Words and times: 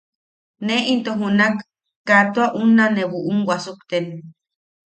Ne 0.65 0.77
into 0.93 1.11
junak, 1.19 1.55
kaa 2.07 2.23
tua, 2.33 2.45
unna 2.61 2.85
ne 2.91 3.03
buʼum 3.11 3.39
wasukten. 3.49 4.05